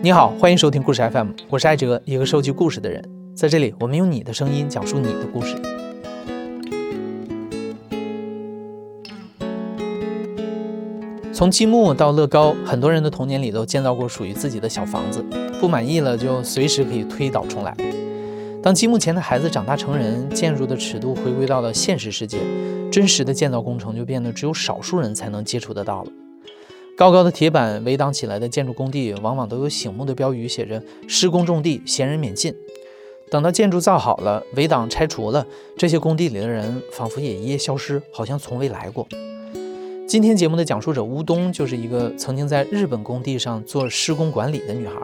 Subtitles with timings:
[0.00, 3.02] 你好，欢迎收听故事 FM，我是艾哲，一个收集故事的人。
[3.34, 5.56] 在这里，我们用你的声音讲述你的故事。
[11.32, 15.20] 从积木到乐高，很多人的童年里都建造过属于自己的小房子，
[15.60, 17.76] 不满意了就随时可以推倒重来。
[18.62, 22.38] 当积木前的孩子长大成人，建筑的尺度回归到了现实世界，
[22.92, 26.12] 真实的建造工程就变得只有少数人才能接触得到了。
[26.98, 32.52] 高高的铁板围挡起来的建筑工地，往往都有醒目的标语，写着“施工重地，闲人免进”。
[33.30, 39.06] 等到建筑造好了，围挡拆除了，这些工地里的人仿佛也一夜消失，好像从未来过。
[40.08, 44.94] 今天节目的讲述者乌冬，就是一个曾经在日本工地上做施工管理的女孩。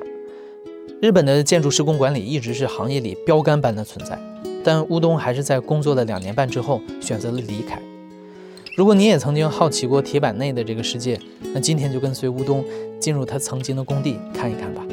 [1.00, 4.18] 日本的建筑施工管理一直是行业里标杆般的存在，
[4.64, 7.80] 但乌冬还是在工作了两年半之后选择了离开。
[8.77, 11.19] 如果你也曾经好奇过铁板内的这个世界，
[11.53, 12.63] 那今天就跟随乌冬
[12.99, 14.83] 进入他曾经的工地看一看吧。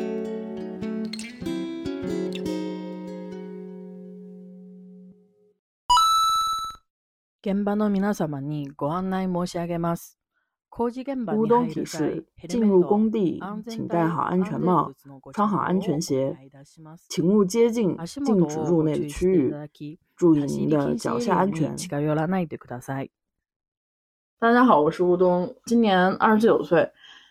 [7.42, 10.18] 現場の皆様にご案内申し上げます。
[10.78, 14.92] 乌冬提示：进入工地，请戴好安全帽，
[15.32, 16.36] 穿好安全鞋，
[17.08, 19.54] 请勿接近禁止入内的区域，
[20.16, 21.74] 注意您的脚下安全。
[24.41, 26.89] 大家好，我是乌冬，今年二十九岁，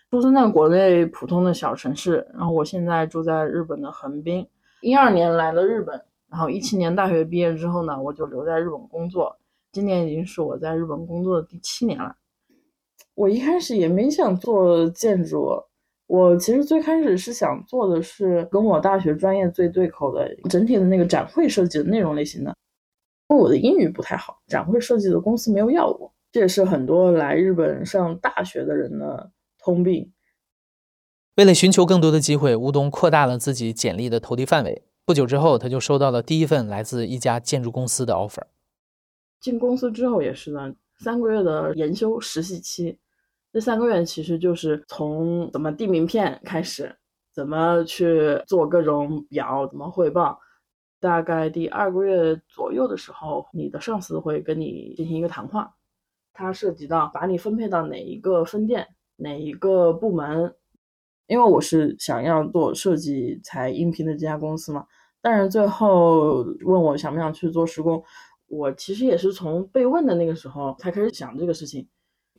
[0.09, 4.47] 出生在国内普通的小城市，然后我现在住在日本的横滨。
[4.79, 9.37] 一二年来了日本，然后一七年大学毕业之后呢，我就留在日本工作。
[9.73, 12.15] 今年已经是我在日本工作的第七年了。
[13.13, 15.61] 我一开始也没想做建筑，
[16.07, 22.55] 我其实最开始是想做的是跟我大学专业最对口的整体的那个展会设计的内容类型的。
[23.27, 26.09] 因为我的英语不太好，展会设计的公司没有要我。
[26.31, 30.11] 这也是很多来日本上大学的人的通病。
[31.35, 34.83] 为了寻求更多的机会，乌东扩大了自己简历的投递范围。
[35.05, 38.43] 不久之后，他就收到了第一份来自一家建筑公司的 offer。
[39.39, 42.97] 进公司之后也是呢，三个月的研修实习期。
[43.51, 46.95] 这三个月其实就是从怎么递名片开始，
[47.33, 50.39] 怎么去做各种表，怎么汇报。
[50.99, 55.73] 大概第二个月左右的时候，你的上司会跟你进行一个谈话。
[56.33, 58.87] 它涉及到把你分配到哪一个分店、
[59.17, 60.55] 哪一个部门，
[61.27, 64.85] 因为我是想要做设计才应聘的这家公司嘛。
[65.21, 68.03] 但是最后问我想不想去做施工，
[68.47, 71.87] 我其实也是从被问的那个时候才开始想这个事情。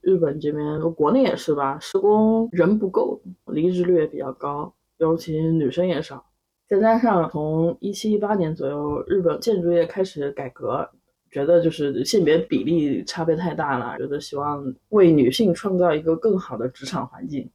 [0.00, 6.26] 日本这边，国内也是吧，施工人不够，离职率也比较高，尤其女生也少。
[6.66, 10.90] 再加上从一七一八年左右，日本建筑业开始改革。
[11.32, 17.50] 觉得就是性别比例差别太大了，觉得希望为女性创造一个更好的职场环境。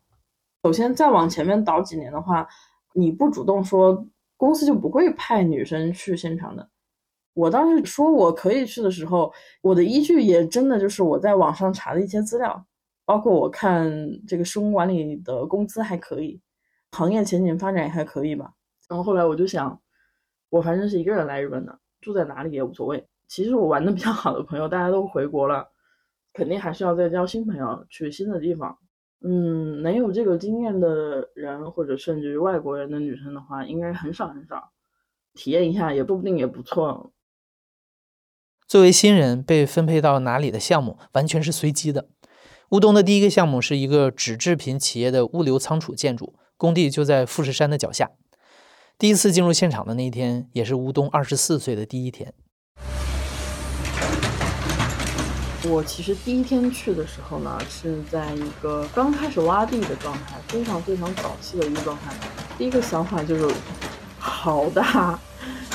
[0.64, 2.46] 首先，再往前面倒几年的话，
[2.94, 4.04] 你不主动说，
[4.36, 6.68] 公司就不会派女生去现场的。
[7.34, 12.66] 我当时说我可以去的时候，我的依据也真的就是我在网上查的一些资料，
[13.06, 13.88] 包括我看
[14.28, 16.42] 这个施工管理的工资还可以，
[16.94, 18.52] 行业前景发展也还可以吧。
[18.90, 19.80] 然后后来我就想，
[20.50, 23.08] 我反正是一个人来日本的，住在哪里也无所谓。
[23.28, 25.68] 其实我玩的比较好的朋友，大家都回国了，
[26.34, 28.78] 肯定还是要再交新朋友，去新的地方。
[29.22, 34.72] 嗯，能有这个经验的人，或者甚至于外国人的女生的话，应该很少很少。
[35.34, 37.12] 体验一下也说不定也不错。
[38.68, 42.10] 作为新人被分配到哪里的项目，完全是随机的。
[42.72, 48.12] 乌东的第一个项目是一个纸制品企业的物流仓储建筑，工地就在富士山的脚下。
[48.98, 52.34] 第一次进入现场的那一天，也是乌东二十四岁的第一天。
[55.70, 62.14] 我其实第一天去的时候呢，是在一个刚开始挖地的状态，非常非常早期的一个状态。
[62.58, 63.54] 第一个想法就是
[64.18, 65.20] 好大，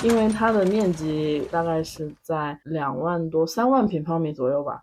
[0.03, 4.82] 因为它的面积大概是在两万多、三万平方米左右吧。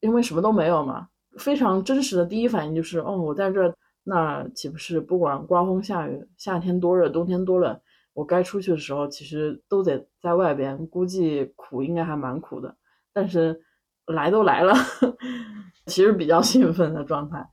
[0.00, 1.08] 因为什么都没有嘛，
[1.38, 7.80] 非常真实的第一反应就是，哦，我在这，那岂不是不管刮风下雨，夏天多热，冬天多冷，
[8.14, 12.76] 我该出去的时候，其实都得在外边，估计苦应该还蛮苦的。
[13.12, 13.60] 但是。
[14.06, 14.74] 来都来了，
[15.86, 17.48] 其实比较兴奋的状态。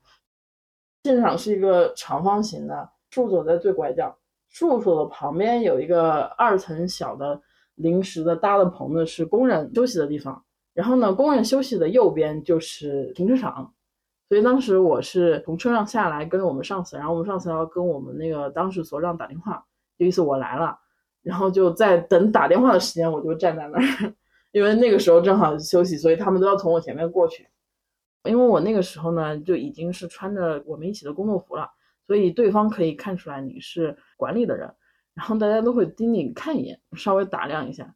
[1.04, 4.18] 现场是一个长方形的，住所在最拐角，
[4.50, 7.42] 住所的旁边有一个二层小的
[7.76, 10.44] 临时的搭的棚子，是工人休息的地方。
[10.74, 13.74] 然后呢，工人休息的右边就是停车场。
[14.30, 19.64] 所以当时我是从车上下来，跟着我们上司，然后我们上司要跟我们那个当时所长打电话，
[20.00, 20.80] 就意思我来了，
[21.22, 24.14] 然后就在等打电话的时间，我就站在那儿。
[24.54, 27.50] 因为那个时候正好休息，所以他们都要从我前面过去。
[28.30, 31.70] 因为我那个时候呢，就已经是穿着我们一起的工作服了，
[32.08, 34.72] 所以对方可以看出来你是管理的人，
[35.16, 37.96] 然后大家都会盯你看一眼，稍微打量一下。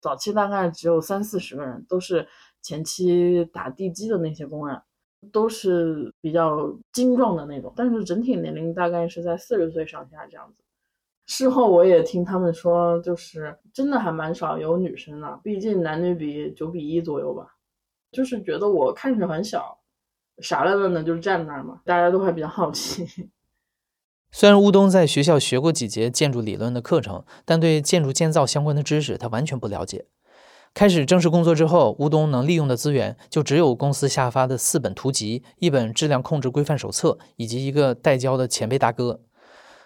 [0.00, 2.28] 早期大概只有三四十个人，都是
[2.62, 4.80] 前期打地基的那些工人，
[5.32, 10.62] 都是比较精壮的那种，但是整体年龄大概是在四十岁上下这样子。
[11.32, 17.46] 事后我也听他们说，就是真的还蛮少有女生的，毕竟男女比九比一左右吧。
[18.10, 19.78] 就是觉得我看着很小，
[20.42, 23.06] 傻愣愣的就站那儿嘛，大家都还比较好奇。
[24.32, 30.06] 虽然乌东在学校学过几节建筑理论的课程，但对建筑建造相关的知识他完全不了解。
[30.74, 39.20] 开始正式工作之后，乌东能利用的资源就只有公司下发的四本图集、一本质量控制规范手册以及一个代教的前辈大哥。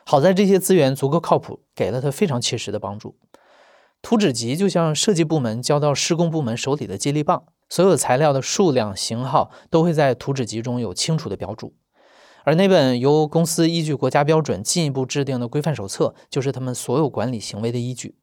[0.05, 3.17] 好在这些资源足够靠谱，给了他非常切实的帮助。
[4.03, 11.75] 图纸集就像设计部门交到施工部门手里的接力棒，所有材料的数量、型号都会在图纸集中有清楚的标注。
[12.45, 18.19] 而那本由公司依据国家标准进一步制定的规范手册，就是他们所有管理行为的依据。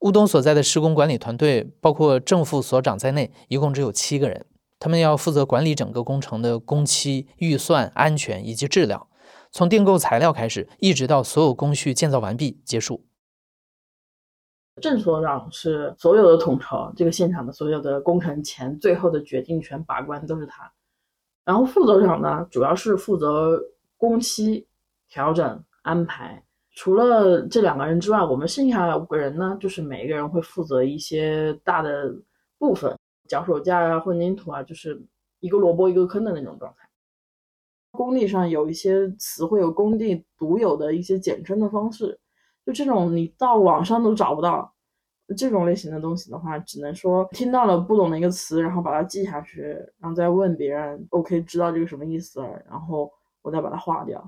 [0.00, 4.44] 乌东所在的施工管理团队，包括正副所长在内，一共只有七个人，
[4.78, 9.06] 他们要负责管理整个工程的工期、预算、安全以及质量，
[9.52, 13.04] 从订购材料开始，一直到所有工序建造完毕结束。
[14.80, 20.72] 郑所长是所有的统筹，这个现场的所有的工程前最后的决定权把关都是他。
[21.44, 23.62] 然后副所长呢，主要是负责
[23.98, 24.66] 工期
[25.10, 26.42] 调整安排。
[26.74, 32.10] 除了这两个人之外，我们剩下的五个人呢，就是每一个人会负责一些大的
[32.56, 32.96] 部分，
[33.28, 35.04] 脚手架啊、混凝土啊，就是
[35.40, 36.88] 一个萝卜一个坑的那种状态。
[37.92, 42.18] 工地上有一些词会有工地独有的一些简称的方式，
[42.66, 44.74] 就这种你到网上都找不到。
[45.34, 49.62] 这种类型的东西的话，只能说听到了不懂的一个词，然后把它记下去，
[49.98, 53.10] 然后再问别人，OK，知道这个什么意思了，然后
[53.40, 54.22] 我再把它划掉。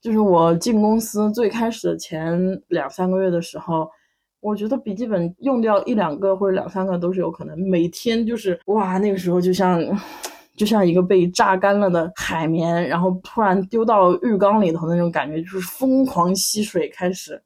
[0.00, 2.36] 就是我进公司最开始的前
[2.68, 3.88] 两三个月的时候，
[4.40, 7.56] 我觉得笔记本用掉一两个或者两三个都是有可能。
[7.68, 9.80] 每天就是哇，那个时候就像
[10.58, 17.42] 就像一个被榨干了的海绵，然后突然丢到浴缸里头那种感觉，就是疯狂吸水开始。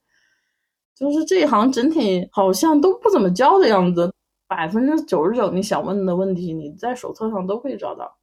[0.95, 4.13] 就是这一行整体好像都不怎么教的样子，
[4.49, 8.17] 百分之九十九你想问的问题，你在手册上都可以找到。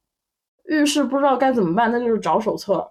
[0.64, 2.90] 浴室不知道该怎么办，那就是找手册。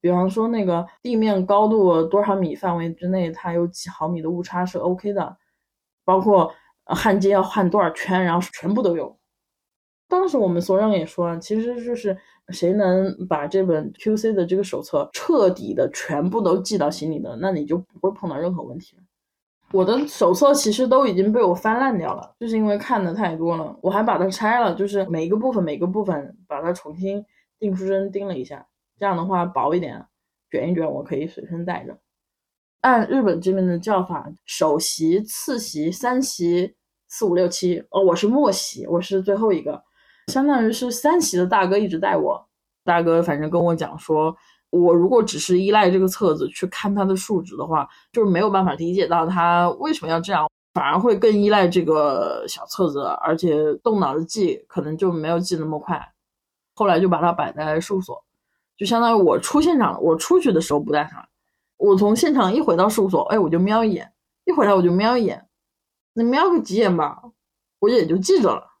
[0.00, 5.36] 比方说那个地面高度多少米范围之内，它有几毫米的误差是 OK 的。
[6.04, 6.52] 包括
[6.84, 9.16] 焊接要焊多少圈，然后全部都有。
[10.14, 12.16] 当时我们所长也说，其实就是
[12.50, 18.96] 谁能把这本 QC 的这个手册彻底的全部都记到心里的，那你就不会碰到任何问题。
[19.72, 23.76] 我的手册其实都已经被我翻烂掉了，就是因为看的太多了。
[23.82, 27.22] 我还把它拆了，就是每一个部分每个部分把它重新
[27.58, 28.66] 订书针钉了一下，
[28.98, 30.06] 这样的话薄一点，
[30.50, 31.98] 卷一卷我可以随身带着。
[32.80, 36.76] 按日本这边的叫法，首席、次席、三席、
[37.08, 39.82] 四五六七，哦，我是末席，我是最后一个。
[40.28, 42.46] 相当于是三席的大哥一直带我，
[42.84, 44.34] 大哥反正跟我讲说，
[44.70, 56.12] 我如果只是依赖这个册子去看它的数值的话，就是没有办法理解到他为什么要这样，反而会更依赖这个小册子，而且动脑子记可能就没有记那么快。
[56.74, 58.24] 后来就把它摆在事务所，
[58.76, 61.28] 就相当于我出现场了，我出去的时候不带它，
[61.76, 64.12] 我从现场一回到事务所，哎，我就瞄一眼，
[64.44, 65.46] 一回来我就瞄一眼，
[66.14, 67.22] 那瞄个几眼吧，
[67.78, 68.73] 我也就记着了。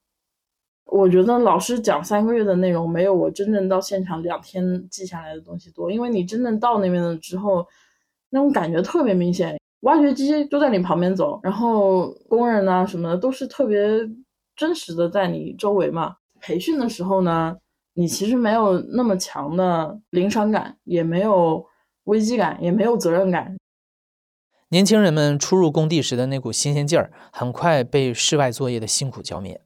[0.86, 5.90] 我觉得老师讲三个月的内容，没有我真正到现场两天记下来的东西多。
[5.90, 7.66] 因为你真正到那边了之后，
[8.30, 9.58] 那种感觉特别明显。
[9.80, 13.78] 挖掘机就在你旁边走，然后工人啊什么的都是特别
[14.56, 16.16] 真实的在你周围嘛。
[16.40, 17.56] 培训的时候呢，
[17.94, 21.66] 你其实没有那么强的临场感，也没有
[22.04, 23.56] 危机感，也没有责任感。
[24.68, 29.60] 年轻人们初入工地时的那股新鲜劲儿，很快被室外作业的辛苦浇灭。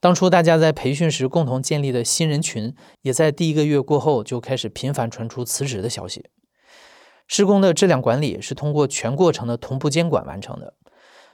[0.00, 6.26] 当初大家在培训时共同建立的新人群，也在第一个月过后就开始频繁传出辞职的消息。
[7.26, 10.74] 施工的质量管理是通过全过程的同步监管完成的。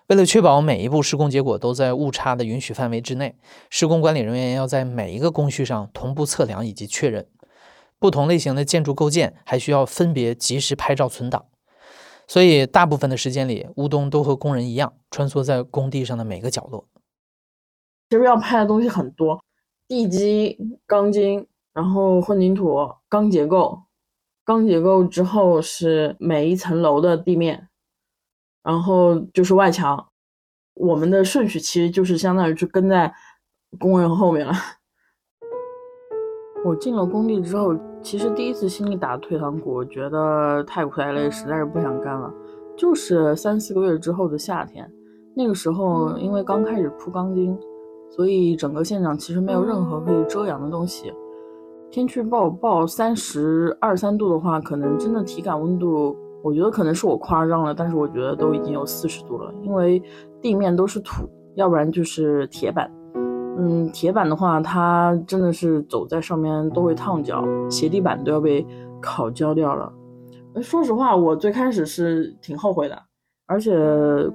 [0.06, 3.36] 为了确保每一步施工结果都在误差的允许范围之内，
[3.70, 7.26] 施工管理人员要在每一个工序上同步测量以及确认。
[7.98, 11.46] 不同类型的建筑构件还需要分别及时拍照存档。
[12.26, 16.86] 所以，大部分的时间里，乌冬都和工人一样，穿梭在工地上的每个角落。
[18.10, 19.40] 其实要拍的东西很多，
[19.86, 22.76] 地基、钢筋，然后混凝土、
[23.08, 23.82] 钢结构，
[24.44, 27.68] 钢结构之后是每一层楼的地面，
[28.64, 30.08] 然后就是外墙。
[30.74, 33.14] 我们的顺序其实就是相当于是跟在
[33.78, 34.52] 工人后面了。
[36.66, 42.28] 我进了工地之后，其实第一次心里打退堂鼓，觉得太苦太累，实在是不想干了。
[42.76, 44.90] 就是三四个月之后的夏天，
[45.36, 47.56] 那个时候因为刚开始铺钢筋，
[48.10, 51.12] 所以整个现场其实没有任何可以遮阳的东西。
[51.90, 60.02] 天气预报报三十二三度的话，可能真的体感温度，我觉得可能是我夸张了，但是我觉得都已经有四十度了，因为
[60.40, 62.90] 地面都是土，要不然就是铁板。
[63.58, 68.64] 嗯，铁板的话，它真的是走在上面都会烫脚，鞋底板都要被
[69.00, 69.92] 烤焦掉了。
[70.62, 72.96] 说实话，我最开始是挺后悔的，
[73.50, 73.76] 而且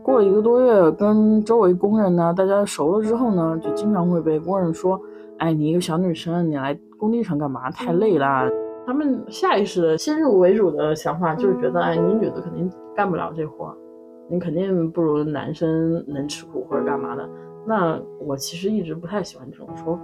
[0.03, 5.00] 过了一个多月，跟周围工人呢大家熟了之后呢，就经常会被工人说
[5.39, 7.72] ：“哎，你一个小女生，你来工地上干嘛？
[7.72, 8.45] 太累啦。”
[8.86, 13.74] 他们下意识的先入为主的想法就是觉得：“哎，你女的肯定干不了这活，
[14.29, 17.25] 你肯定不如男生能吃苦或者干嘛的。”
[17.65, 20.01] 那我其实一直不太喜欢这种说法，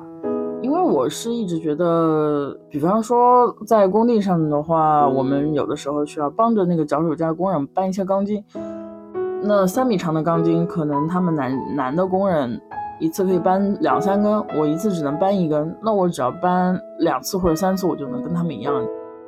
[0.62, 8.42] 因为我是一直觉得，比方说在工地上的话，我们有的时候需要帮着那个脚手架工人搬一些钢筋。
[9.44, 12.62] 那三米长的钢筋，可能他们男男的工人
[13.00, 15.76] 一次可以搬两三根，我一次只能搬一根。
[15.82, 18.74] 那我只要搬两次或者三次，我就能跟他们一样，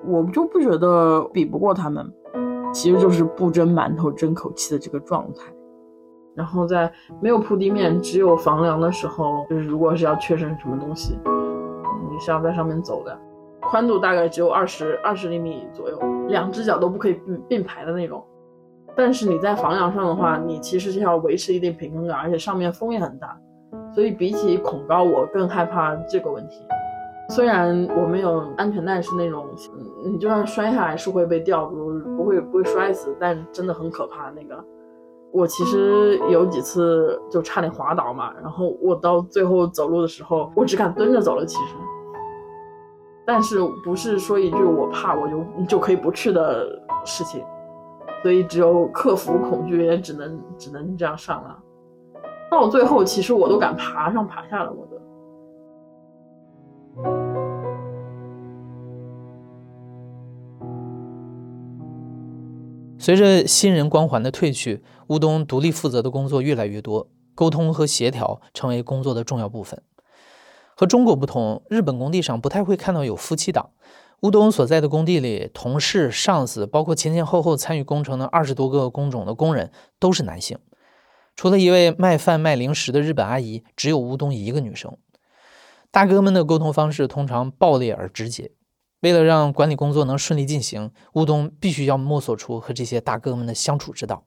[0.05, 2.05] 我就不觉得比不过他们，
[2.72, 5.51] 其实就是不争馒头争口气的这个状态。
[6.36, 11.17] 然后在没有铺地面，只有房梁的时候，就是如果是要确认什么东西，
[12.12, 13.17] 你是要在上面走的，
[13.62, 18.24] 宽度大概只有二十二十厘米左右，两只脚都不可以并并排的那种。
[18.95, 23.38] 但是你在房梁上的话，你其实是要维持一定平衡感，而且上面风也很大，
[23.93, 26.62] 所以比起恐高，我更害怕这个问题。
[27.29, 29.47] 虽然我们有安全带，是那种
[30.03, 34.63] 你就算摔下来是会被吊住，不会不会摔死，但真的很可怕那个。
[35.31, 41.43] 我其实有几次就差点滑倒嘛，然后我到最后走路的时候，我只敢蹲着走了。
[41.43, 41.75] 其实，
[43.25, 46.67] 但是不是说一句我怕我就就可以不去的
[47.03, 47.43] 事情，
[48.23, 51.59] 所以只有克服恐惧，也只能只能这样上了。
[52.49, 54.93] 到最后，其实我都敢爬上爬下了，我都。
[62.97, 69.81] 随着新人光环的褪去，乌冬独立负责的工作越来越多，沟通和协调成为工作的重要部分。
[70.77, 73.71] 和中国不同，日本工地上不太会看到有夫妻档。
[74.22, 80.58] 乌东所在的工地里，同事、上司，包括前前后后参与工程的二十多个工种的工人都是男性。
[81.36, 84.98] 除了一位卖饭卖零食的日本阿姨，只有乌东一个女生。
[85.91, 88.51] 大哥们的沟通方式通常暴烈而直接。
[89.01, 94.24] 为了让管理工作能顺利进行，乌东必须要摸索出和这些大哥们的相处之道。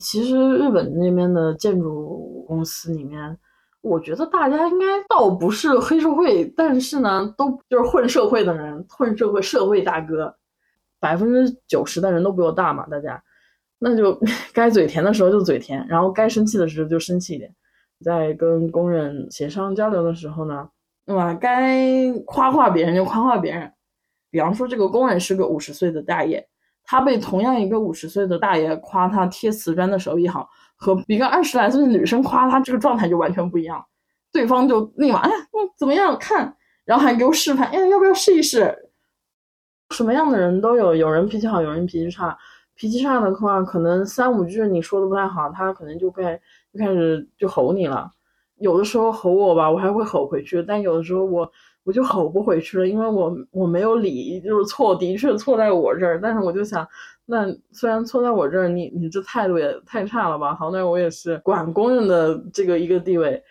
[0.00, 3.38] 其实日本那边的建筑公司里面，
[3.84, 10.34] 我觉得大家应该倒不是黑社会，但是呢，都就是混社会的人，混社会社会大哥，
[10.98, 13.22] 百分之九十的人都比我大嘛，大家，
[13.78, 14.18] 那就
[14.54, 17.54] 该嘴甜的时候就嘴甜，然后该生气的时候就生气一点，
[18.02, 20.68] 在跟工人协商交流的时候呢。
[21.06, 21.34] 对吧？
[21.34, 23.70] 该夸夸别人就夸夸别人，
[24.30, 26.48] 比方说这个工人是个五十岁的大爷，
[26.82, 33.84] 他被同样一个五十岁的大爷夸他贴瓷砖的手艺好，和一个二十来岁的女生夸他这个状态就完全不一样。
[34.32, 36.16] 对方就立马哎，嗯，怎么样？
[36.18, 38.90] 看，然后还给我示范，哎，要不要试一试？
[39.90, 42.36] 什么样的人都有，有人脾气好，有人脾气差。
[42.74, 46.40] 脾气差的话，可能三五句你说的不太好，他可能就开
[46.72, 48.10] 就开始就吼你了。
[48.56, 51.48] 有的时候吼我吧，我还会吼回去，但有的时候我
[51.84, 56.84] 我就吼不回去了，因为我我没有理，就是错的确错在我这儿，但是我就想，
[57.26, 60.54] 那虽然错在我这儿，你你这态度也太差了吧？
[60.54, 63.42] 好歹我也是管工人的这个一个地位，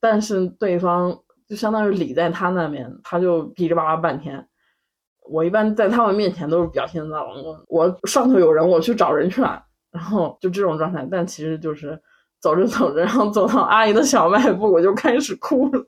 [0.00, 1.16] 但是对方
[1.48, 4.46] 就相当于理在他那边，他就噼里啪啦半天。
[5.28, 12.00] 我一般在他们面前都是表现的，我我上头有人，我去找人去了，然后就这种状态，但其实就是。
[12.42, 15.84] 走着走着，然后走到阿姨的小卖部，我就开始哭了。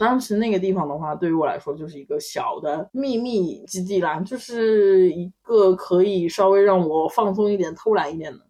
[0.00, 8.40] 当时那个地方的话，对于我来说就是一个小的秘密基地啦，就是一个可以稍微让我放松一点、偷懒一点的。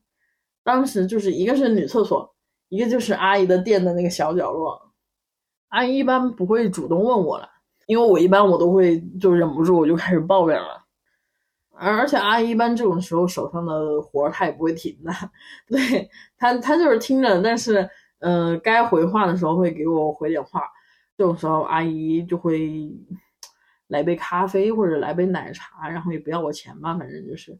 [0.62, 2.32] 当时就是一个是女厕所，
[2.68, 4.80] 一个就是阿姨的店的那个小角落。
[5.70, 7.48] 阿姨一般不会主动问我了，
[7.86, 10.84] 因为我一般我都会就忍不住我就开始抱怨了。
[11.72, 15.12] 而而且阿姨一般这种时候手上的活儿她也不会停的，
[15.68, 17.90] 对她她就是听着，但是
[18.20, 20.62] 嗯，该回话的时候会给我回点话。
[21.20, 22.90] 这种时候阿姨就会
[23.88, 27.52] 来杯咖啡或者来杯奶茶，然后也不要我钱吧，反正就是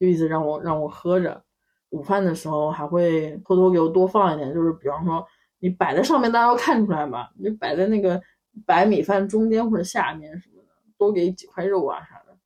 [0.00, 1.44] 就一直让我让我喝着。
[1.90, 5.22] 午饭的时候还会偷偷给我多放一点，就是比方说
[5.58, 8.18] 你摆在上面，大家都看出来嘛，你摆在那个
[8.64, 10.70] 白米饭中间或者下面什么的。
[10.96, 12.38] 多给几块肉啊啥的。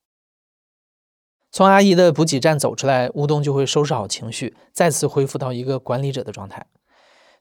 [1.52, 6.66] 从阿姨的补给站走出来，乌冬就会收拾好情绪，再次恢复到一个管理者的状态。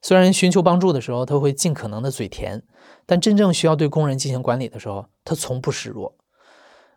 [0.05, 2.61] 虽然寻求帮助的时候，他会尽可能的嘴甜，
[3.07, 6.15] 但真正需要对工人进行管理的时候，他从不示弱。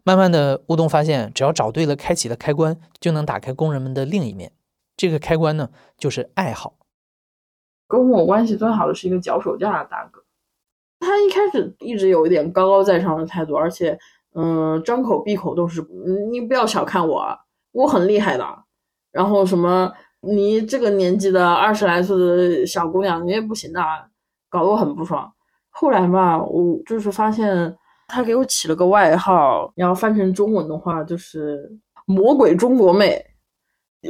[0.05, 4.53] 慢慢的，乌冬发现，只要找对了开启的开关，就能打开工人们的另一面。
[4.95, 6.75] 这个开关呢，就是爱好。
[7.87, 10.23] 跟我关系最好的是一个脚手架的大哥，
[11.00, 13.99] 他一开始一直有一点高高在上的态度，而且，
[14.35, 15.81] 嗯，张口闭口都是
[16.31, 17.38] 你不要小看我，
[17.73, 18.65] 我很厉害的。
[19.11, 23.81] 然后什么，你这个年纪的二十来岁的小姑娘，你也不行的，
[24.49, 25.33] 搞得我很不爽。
[25.71, 27.77] 后来吧，我就是发现
[28.09, 31.71] 他给我起了个外号，然后翻成中文的话就是
[32.07, 33.25] “魔鬼中国妹”。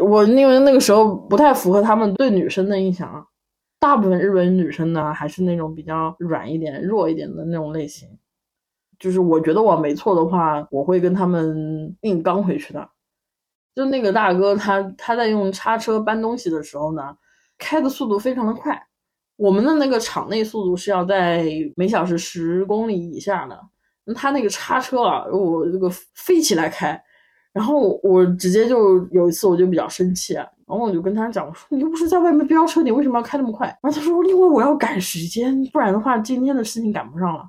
[0.03, 3.27] 我因为那个时候不太符合他们对女生的印象。
[3.81, 8.09] 大部分日本女生呢，还是那种比较软一点、弱一点的那种类型。
[8.99, 12.88] 就是我觉得我没错的话，我会跟他们硬刚回去的。
[13.78, 17.16] 就那个大哥，他他在用叉车搬东西的时候呢，
[17.56, 18.76] 开的速度非常的快。
[19.37, 23.56] 我们的那个场内速度是要在每小时十公里以下的，
[24.04, 27.00] 那他那个叉车啊，我这个飞起来开，
[27.52, 30.35] 然后我直接就有一次我就比较生气。
[30.35, 33.68] 然后我就跟他讲，我说你又不是在外面飙车，你为什么要开那么快？
[33.80, 37.49] 然后他说，因为我要赶时间，不然的话今天的事情赶不上了。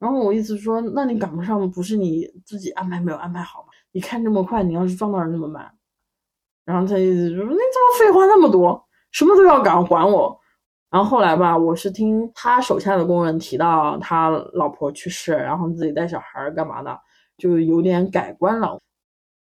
[0.00, 3.64] 然后我意思说，那你赶不上，不是你自己安排没有安排好？
[3.98, 5.68] 你看这么快，你要是撞到人怎么办？
[6.64, 10.38] 然后他意思就说，你怎么废话那么多，什么都要敢，管我。
[10.88, 16.96] 然后后来吧，我是听他手下的工人提到他老婆去世，然后自己带小孩干嘛的，
[17.38, 18.78] 就有点改观了。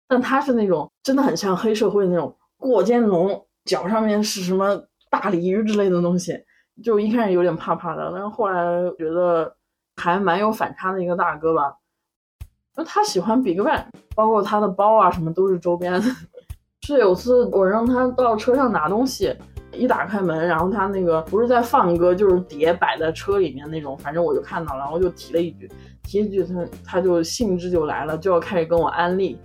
[0.08, 2.34] 但他是那种真的很像黑社会那种。
[2.56, 6.34] 过肩龙，脚上面是什么大鲤鱼之类的东西，
[6.82, 8.64] 就一开始有点怕怕的，但是后来
[8.98, 9.54] 觉得
[9.98, 11.76] 还蛮有反差的一个大哥吧。
[12.76, 13.86] 那他喜欢 BigBang，
[14.16, 16.02] 包括他的包啊什么都是周边。
[16.82, 19.34] 是有次我让他到车上拿东西，
[19.72, 25.68] 一打开门，然后他那个不是在放歌，就是碟摆在车里面那种，反正我就看到了，然后就提了一句，
[26.04, 29.40] 提一句他他就兴致就来了，就要开始跟我安利。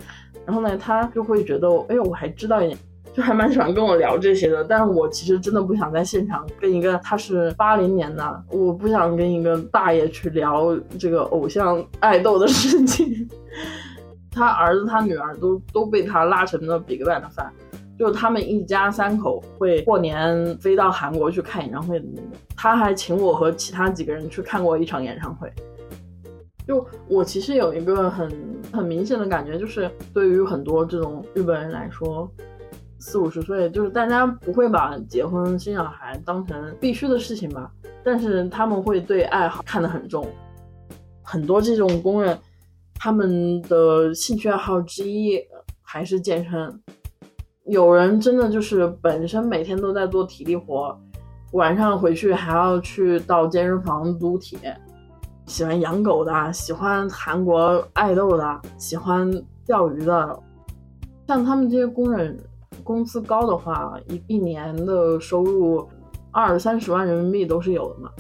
[0.45, 2.79] 然后呢，他就会觉得，哎呦，我还知道一点。
[3.21, 13.29] 还蛮喜欢跟我聊这些的，但是我其实真的不想在现场跟一个他是八零年的，我不想跟一个大爷去聊这个偶像爱豆的事情。
[14.31, 17.53] 他儿子他女儿都都被他拉成了 BigBang 的饭，
[17.99, 22.31] 就他们一家三口会过年飞到韩国去看演唱会的那种。
[22.57, 25.53] 他还请我和其他几个人去看过一场演唱会。
[26.67, 28.31] 就我其实有一个很
[28.73, 32.31] 很明显的感觉，就是对于很多这种日本人来说。
[33.01, 37.73] 四五十岁，就是大家不会把结婚生小孩当成必须的事情吧，
[38.05, 40.25] 但是他们会对爱好看得很重。
[41.23, 42.39] 很多这种工人，
[42.95, 45.41] 他们的兴趣爱好之一
[45.81, 46.81] 还是健身。
[47.65, 50.95] 有人真的就是本身每天都在做体力活，
[51.53, 54.77] 晚上回去还要去到健身房撸铁。
[55.47, 59.31] 喜欢养狗的，喜欢韩国爱豆的，喜欢
[59.65, 60.39] 钓鱼的，
[61.27, 62.37] 像他们这些工人。
[62.91, 65.89] 工资高的话，一一年的收入
[66.33, 68.11] 二三十万人民币都是有的嘛。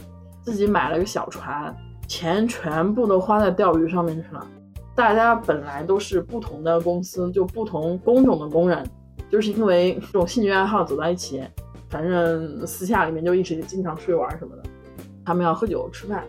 [0.43, 1.75] 自己买了个小船，
[2.07, 4.47] 钱全部都花在钓鱼上面去了。
[4.95, 8.89] 大家本来都是不同的公司，就不同工种的工人，
[9.29, 11.43] 就是因为这种兴趣爱好走在一起，
[11.89, 14.63] 反正私下里面就一直经常出去玩什么的。
[15.25, 16.25] 他们要喝酒吃饭，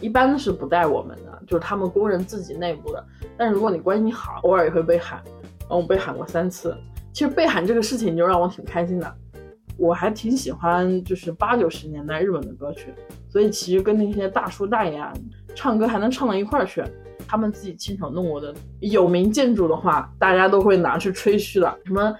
[0.00, 3.04] 一般是不带我们的，就是他们工人自己内部的。
[3.36, 5.20] 但是如果你关系好，偶尔也会被喊，
[5.62, 6.76] 然后我被喊过三次。
[7.12, 9.14] 其实被喊这个事情就让我挺开心的，
[9.76, 12.92] 我还挺喜欢就是八九十年代日本的歌曲，
[13.28, 15.12] 所以其实跟那些大叔大爷啊
[15.54, 16.82] 唱歌还能唱到一块儿去。
[17.28, 21.78] 他们自己亲手弄过的有名建筑的话，大家都会拿去吹嘘的。
[21.84, 22.14] 什么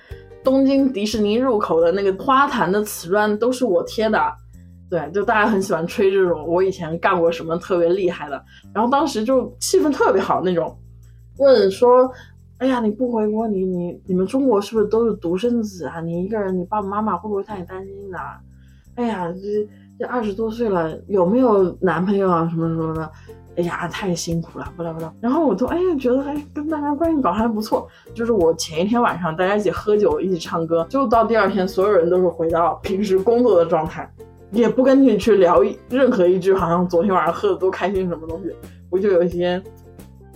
[0.44, 4.18] 东京迪士尼入口的那个花坛的瓷砖都是我贴的，
[4.88, 10.78] 对，就大家很喜欢吹这种我以前干过什么特别厉害的，然后当时就气氛特别好那种，
[11.38, 12.11] 问说。
[12.62, 16.01] 哎呀，你不回国，你你你们中国是不是都是独生子啊？
[16.01, 18.16] 你一个人，你爸爸妈妈会不会太担心呢？
[18.94, 22.48] 哎呀，这这二十多岁了，有没有男朋友啊？
[22.48, 23.11] 什么什么的？
[23.57, 25.12] 哎呀，太辛苦了，不啦不啦。
[25.20, 27.88] 然后我都哎呀，觉得哎，跟大家关系搞还不错。
[28.14, 34.09] 就是我前一天晚上大家一起喝酒，一起唱歌，就到第二天，所有人都是回到平时工作的状态，
[34.53, 38.55] 也不跟你去聊任何一句，好像昨天晚上喝的多开心什么东西，
[38.88, 39.61] 我就有一些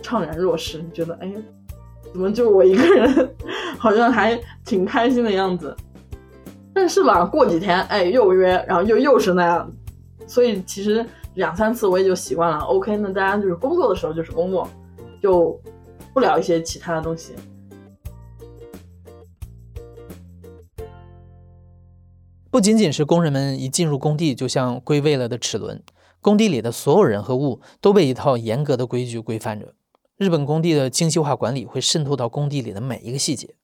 [0.01, 1.35] 怅然若失，觉得哎呀。
[2.11, 3.35] 怎么就我一个人，
[3.77, 5.75] 好像还挺开心的样子。
[6.73, 9.71] 但是吧，过几天，哎，又约，然后又又是那样，
[10.27, 12.57] 所以其实两三次我也就习惯了。
[12.59, 14.69] OK，那大家就是工作的时候就是工作，
[15.21, 15.59] 就
[16.13, 17.33] 不聊一些其他的东西。
[22.49, 25.83] 不仅仅是工人们一进入工地就像归位了的齿轮，
[26.21, 29.73] 工地里的所有人和物都被一套严格的规矩规范着。
[30.17, 33.55] 日本工地的精细化管理会渗透到工地里的每一个细节，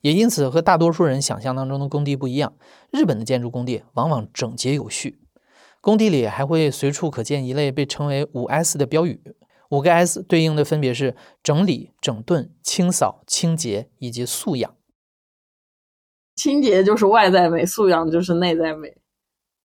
[0.00, 2.54] 也因此和大多数人想象当中的工地不一样。
[2.90, 5.20] 日本的建筑工地往往整洁有序，
[5.80, 9.20] 工地里还会随处可见一类被称为五 S 的标语。
[9.70, 14.76] 五个 S 对应的分别是整理、整顿、清扫、清洁以及素养。
[16.36, 18.96] 清洁就是外在美，素养就是内在美。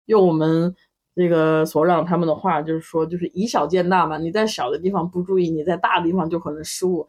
[0.06, 0.74] 用我们
[1.18, 4.16] 这个所长他们的话，就是说，就是以小见大嘛。
[4.16, 7.08] 你在小的地方不注意，你在大的地方就可能失误。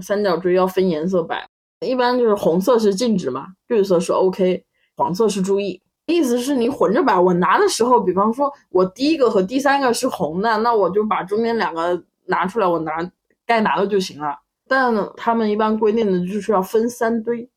[0.00, 1.46] 三角锥要分颜色摆，
[1.80, 4.64] 一般就是红色是禁止嘛，绿色是 OK，
[4.96, 5.80] 黄色是注意。
[6.06, 7.18] 意思是你混着摆。
[7.18, 13.10] 我拿的时候，比方说我第一个和第三个是红的，那我就把中间两个拿出来，我拿
[13.44, 14.38] 该拿的就行了。
[14.66, 17.48] 但他们一般规定的就是要分三堆。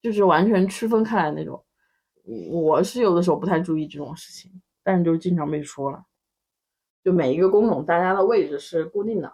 [0.00, 1.62] 就是完全区分开来那种，
[2.50, 4.50] 我是有的时候不太注意这种事情，
[4.84, 6.02] 但是就经常被说了。
[7.04, 9.32] 就每一个工种，大家的位置是固定的，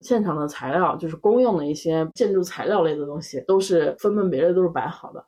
[0.00, 5.24] 现场的材料就是公用的一些建筑材料类的东西，都是分门别类，都是摆好的。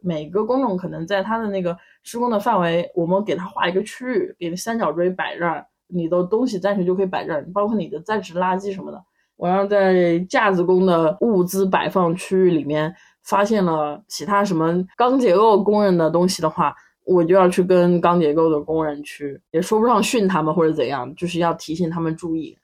[0.00, 9.02] 每个工种可能在他的那个施工的范围，我们给他画一个区域，给三角锥摆这儿，你的东西暂时就可以摆这儿，包括你的暂时垃圾什么的。
[9.36, 12.94] 我要在架子工的物资摆放区域里面。
[13.24, 22.56] 发现了其他什么钢结构工人的东西的话，我就要去跟钢结构的工人去，也说不上训他们或者怎样，就是要提醒他们注意。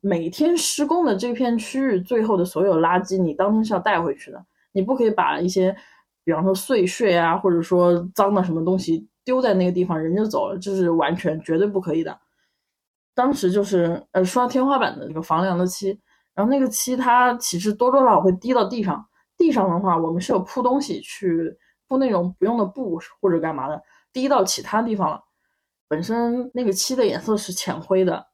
[0.00, 5.74] 每天施工的这片区域最后的所有垃圾，你当天是要带回去的，你不可以把一些，
[6.24, 12.18] 比方说碎屑啊，或者说脏的什么东西丢在那个地方，人就走了，这是完全绝对不可以的。
[13.14, 15.98] 当时就是呃刷天花板的那个房梁的漆，
[16.34, 19.06] 然后那个漆它其实多多少少会滴到地上。
[19.36, 21.56] 地上的话，我们是有铺东西去
[21.88, 25.22] 铺那种不用的布或者干嘛的，滴到其他地方了。
[25.88, 28.26] 本身那个漆的颜色是浅灰的，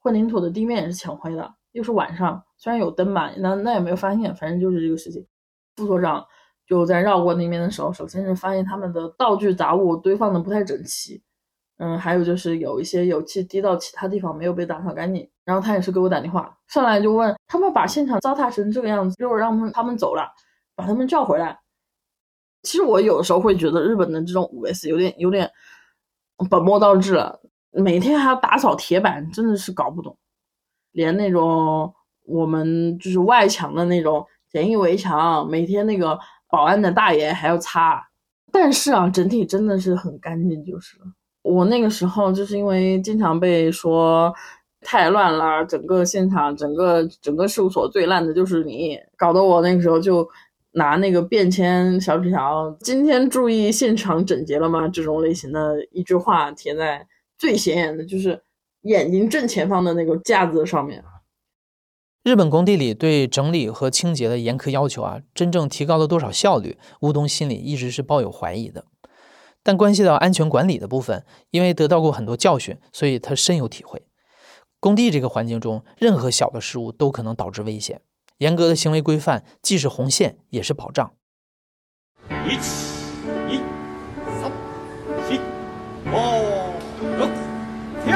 [0.00, 5.26] 混凝土的地面也是浅灰的，又是晚上，虽然有灯吧，那那也没有发现，反正就是这个事情。
[5.76, 6.26] 副所长
[6.66, 11.22] 就在绕过那边的时候，首先是发现他们的道具杂物堆放的不太整齐，
[11.78, 15.28] 嗯，还有就是有一些油漆滴到其他地方没有被打扫干净。
[15.44, 20.28] 然后他也是给我打电话，上来就问他们把现场糟蹋成这个样子，就是让他们他们走了。
[20.74, 21.58] 把他们叫回来。
[22.66, 25.48] 其实我有的时候会觉得日本的这种五 S 有点有点
[26.50, 30.16] 本末倒置了，每天还要打扫铁板，真的是搞不懂。
[30.90, 36.18] 连那种我们就是外墙的那种简易围墙，每天那个
[36.50, 38.04] 保安的大爷还要擦。
[38.50, 41.04] 但是啊，整体真的是很干净就是了。
[41.42, 44.34] 我那个时候就是因为经常被说
[44.80, 50.28] 太乱了，整个现场、整个整个事务所最烂的就是你，搞得我那个时候就。
[50.76, 54.86] 拿那个便签小纸条，今天注意现场整洁了吗？
[54.86, 57.06] 这种类型的一句话贴在
[57.38, 58.42] 最显眼的，就是
[58.82, 61.02] 眼睛正前方的那个架子上面。
[62.22, 66.76] 日本工地里对整理和清洁的严苛要求啊，真正提高了多少效率？
[67.00, 68.84] 乌冬心里一直是抱有怀疑的。
[69.62, 74.02] 但关系到安全管理的部分，因为得到过很多教训，所以他深有体会。
[74.78, 78.02] 工地这个环境中，任何小的失误都可能导致危险。
[78.38, 81.10] 严格的行为规范既是红线，也是保障。
[82.28, 83.60] 一、一、
[84.42, 84.52] 三、
[85.26, 85.38] 四、
[86.04, 86.10] 五、
[87.16, 87.26] 六，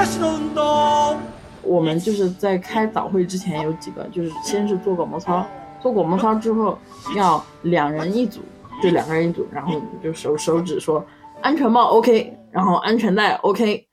[0.04, 1.18] 手足的运动。
[1.62, 5.46] 我们就是在开早会之前有几个，就是先是做广播操，
[5.80, 6.78] 做广播操之后
[7.16, 8.40] 要两人一组，
[8.82, 11.02] 就两个人一组，然后就手手指说
[11.40, 13.86] 安全帽 OK，然后安全带 OK，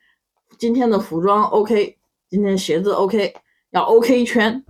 [0.58, 1.98] 今天的服装 OK，
[2.30, 3.34] 今天鞋子 OK，
[3.72, 4.62] 要 OK 一圈。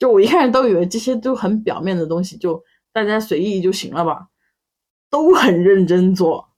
[0.00, 4.28] 就我一开始都以为这些都很表面的东西，就大家随意就行了吧，
[5.10, 6.48] 都很认真做，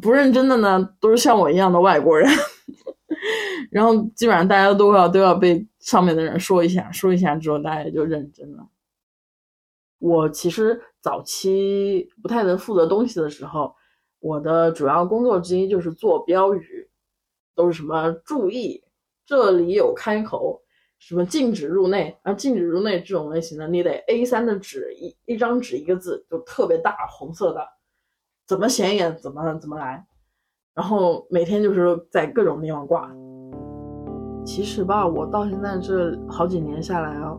[0.00, 2.26] 不认真的呢都是像我一样的外国人，
[3.70, 8.66] 然后基本上大家都要都要被上面的人说一下，说一下之后大家就认真了。
[9.98, 13.74] 我其实早期不太能负责东西的时候，
[14.20, 16.88] 我的主要工作之一就是做标语，
[17.54, 18.82] 都是什么注意
[19.26, 20.61] 这里有开口。
[21.04, 22.32] 什么禁止入内啊？
[22.32, 27.60] 禁止入内这种类型的，你得 A 三的纸一一张纸一个字，就特别大红色的，
[28.46, 30.06] 怎么显眼怎么怎么来。
[30.76, 33.12] 然后每天就是在各种地方挂。
[34.46, 37.36] 其实吧，我到现在这好几年下来啊，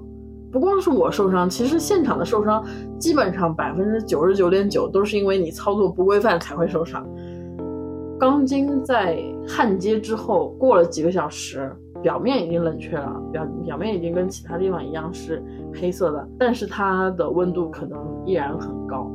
[0.51, 2.61] 不光是我受伤，其实现场的受伤
[2.99, 7.07] 基本上百分之九十九点九都是因为你操作不规范才会受伤。
[8.19, 15.41] 钢筋在焊接之后，过了几个小时，表面已经冷却了，表表面已经跟其他地方一样是
[15.73, 19.09] 黑色的，但是它的温度可能依然很高。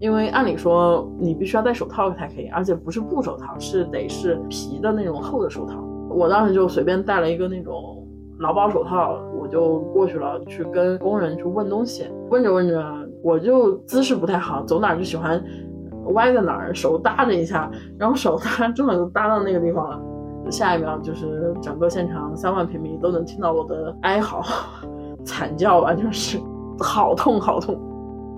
[0.00, 5.74] 因为按理说你必须要戴手套才可以，而且不是布手套，是得是皮的那种厚的手套。
[6.10, 8.06] 我当时就随便戴了一个那种
[8.38, 12.04] 劳保手套，我就过去了，去跟工人去问东西。
[12.30, 12.84] 问着问着，
[13.22, 15.42] 我就姿势不太好，走哪就喜欢
[16.14, 20.00] 歪在哪儿，手搭着一下，然后手搭真的就搭到那个地方了。
[20.50, 24.42] 下一秒就是整个现场三万平米都能听到我的哀嚎、
[25.24, 26.38] 惨叫吧，就是
[26.78, 27.78] 好痛好痛。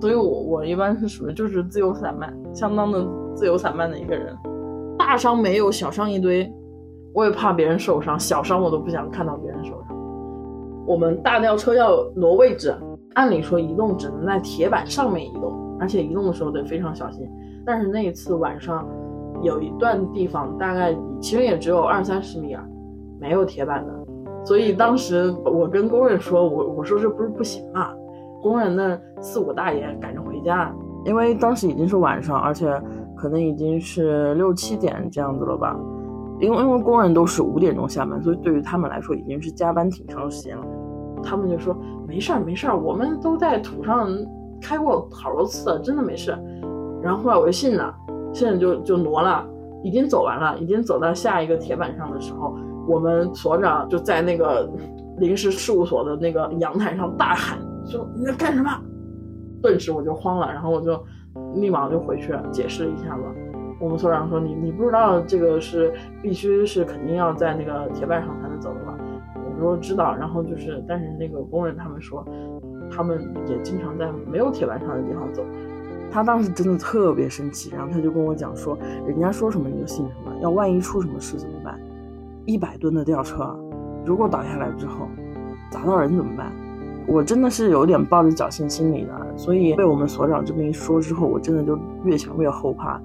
[0.01, 4.35] 所以，我我一般是属于就是自由散漫，相当的自由散漫的一个人，
[4.99, 6.51] 大伤没有，小伤一堆，
[7.12, 9.96] 我也怕别人受伤，小伤我都不想看到别人受伤。
[10.87, 12.75] 我们大吊车要挪位置，
[13.12, 17.29] 按理说移动只能在铁板上面移动，而且移动的时候得非常小心。
[17.66, 18.88] 但是那一次晚上，
[19.42, 22.64] 有一段地方大概其实也只有二三十米啊，
[23.18, 23.92] 没有铁板的，
[24.44, 27.90] 所以当时我跟工人说，我我说这不是不行吗？
[28.42, 30.74] 工人的四五大爷赶着回家，
[31.05, 32.70] 因为当时已经是晚上，而且
[33.16, 35.76] 可能已经是六七点这样子了吧。
[36.38, 40.64] 因为因为工人都是五点钟下班，所以对于他们来说已经是加班挺长时间了。
[41.22, 41.76] 他们就说
[42.09, 44.09] 没事儿没事儿，我们都在土上
[44.59, 46.35] 开过好多次，真的没事。
[47.03, 47.94] 然后后来我就信了，
[48.32, 49.46] 现在就就挪了，
[49.82, 54.68] 已经走完了，已经走到下一个铁板上的时候，我们所长就在那个
[55.18, 57.58] 临时事务所的那个阳台上大喊。
[57.86, 58.70] 说你在干什么？
[59.62, 61.02] 顿时我就慌了，然后我就
[61.54, 63.22] 立马就回去解释一下子。
[63.80, 68.94] 我们所长说你你不知道这个是必须是肯定要在那个铁板上才能走的吗？
[69.34, 72.24] 我说知道，然后就是但是那个工人他们说
[72.90, 75.42] 他们也经常在没有铁板上的地方走。
[76.11, 81.79] 他当时真的特别生气，然后他就跟我讲说人家说什么你就信什么，要万一出什么事怎么办？
[82.46, 83.57] 一百吨的吊车
[84.05, 85.07] 如果倒下来之后
[85.70, 86.53] 砸到人怎么办？
[87.07, 93.01] 我真的是有点抱着侥幸心理的，所以被我们所长这么一说之后，我真的就越想越后怕。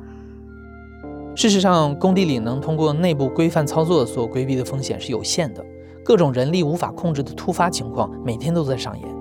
[1.36, 5.65] 事实上，工地里能通过内部规范操作所规避的风险是有限的，
[6.04, 9.14] 各种人力无法控制的突发情况每天都在上演。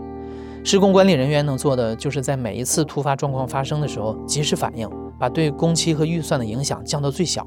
[0.67, 4.89] 施工管理人员能做的，就是在每一次突发状况发生的时候及时反应，
[5.21, 7.47] 把对工期和预算的影响降到最小。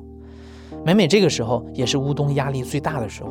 [0.86, 3.30] 每每这个时候，也是乌东压力最大的时候。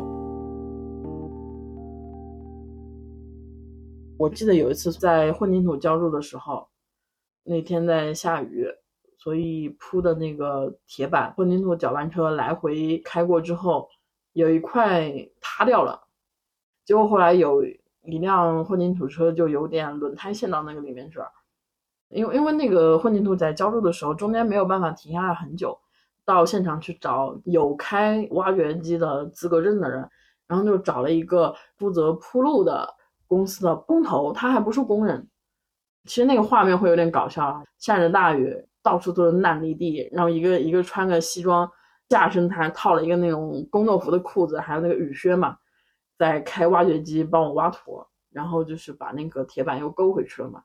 [4.19, 6.67] 我记得有一次在混凝土浇筑的时候，
[7.45, 8.67] 那天在下雨，
[9.19, 13.89] 所以铺的那个铁板，混凝土搅拌车来回开过之后，
[14.33, 16.09] 有一块塌掉了。
[16.85, 17.63] 结果后来有
[18.07, 21.27] 一辆混凝土车就有点轮胎陷到那个里面去了，
[22.09, 25.79] 因为因为那个混凝土在浇筑的时候，中间没有办法停下来很久，
[26.25, 30.09] 到现场去找有开挖掘机的资格证的人，
[30.47, 32.95] 然后就找了一个负责铺路的。
[33.29, 35.29] 公司的工头，他还不是工人。
[36.05, 41.69] 其实那个画面会有点搞笑啊，下着大雨，到处都是烂泥地，然后一个一个穿个西装，
[42.09, 45.57] 下身他还套了一个那种工作服的裤子，还有那个雨靴嘛，
[46.19, 50.63] 在开挖掘机帮我挖土，然后就是把那个铁板又勾回去了嘛。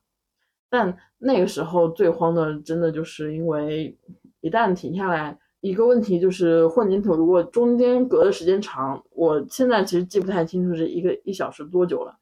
[0.69, 3.97] 但那个时候最慌的，真的就是因为
[4.39, 12.17] 一旦停下来，一个问题就是混凝土如果中间隔的时间长，我现在其实记不太清楚是一个一小时多久了。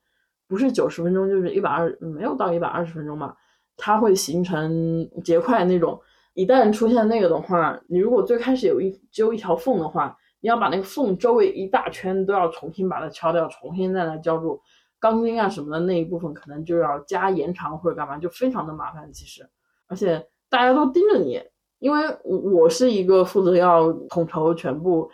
[0.48, 3.38] 不是九十分钟，就是一百二，没有到一百二十分钟吧。
[3.78, 6.02] 它会形成结块那种。
[6.34, 14.62] 一旦出现那个的话，你如果最开始有一只有一条缝的话，你要把那个缝周围一大圈都要重新把它敲掉，重新再来浇筑
[15.00, 19.12] 钢筋啊什么的那一部分，可能就要加延长或者干嘛，就非常的麻烦。
[19.12, 19.48] 其实，
[19.88, 21.42] 而且大家都盯着你，
[21.80, 25.10] 因为我是一个负责要统筹全部，